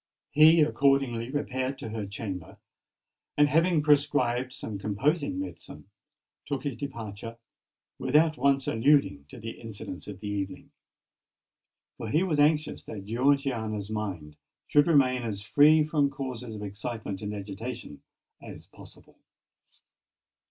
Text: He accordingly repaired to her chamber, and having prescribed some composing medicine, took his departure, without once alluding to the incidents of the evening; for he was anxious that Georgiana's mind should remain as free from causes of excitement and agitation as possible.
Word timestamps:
He 0.31 0.61
accordingly 0.61 1.29
repaired 1.29 1.77
to 1.77 1.89
her 1.89 2.07
chamber, 2.07 2.57
and 3.37 3.49
having 3.49 3.83
prescribed 3.83 4.51
some 4.51 4.79
composing 4.79 5.37
medicine, 5.39 5.91
took 6.47 6.63
his 6.63 6.75
departure, 6.75 7.37
without 7.99 8.35
once 8.35 8.65
alluding 8.65 9.25
to 9.29 9.39
the 9.39 9.61
incidents 9.61 10.07
of 10.07 10.19
the 10.19 10.27
evening; 10.27 10.71
for 11.97 12.09
he 12.09 12.23
was 12.23 12.39
anxious 12.39 12.81
that 12.85 13.05
Georgiana's 13.05 13.91
mind 13.91 14.37
should 14.67 14.87
remain 14.87 15.21
as 15.21 15.43
free 15.43 15.83
from 15.83 16.09
causes 16.09 16.55
of 16.55 16.63
excitement 16.63 17.21
and 17.21 17.35
agitation 17.35 18.01
as 18.41 18.65
possible. 18.65 19.19